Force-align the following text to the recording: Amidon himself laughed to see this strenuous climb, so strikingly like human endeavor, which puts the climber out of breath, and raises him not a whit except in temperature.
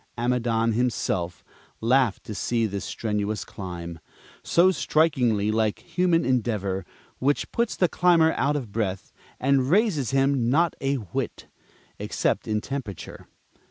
Amidon 0.17 0.71
himself 0.71 1.43
laughed 1.79 2.23
to 2.23 2.33
see 2.33 2.65
this 2.65 2.85
strenuous 2.85 3.45
climb, 3.45 3.99
so 4.41 4.71
strikingly 4.71 5.51
like 5.51 5.77
human 5.77 6.25
endeavor, 6.25 6.87
which 7.19 7.51
puts 7.51 7.75
the 7.75 7.87
climber 7.87 8.33
out 8.33 8.55
of 8.55 8.71
breath, 8.71 9.13
and 9.39 9.69
raises 9.69 10.09
him 10.09 10.49
not 10.49 10.75
a 10.81 10.95
whit 10.95 11.49
except 11.99 12.47
in 12.47 12.61
temperature. 12.61 13.27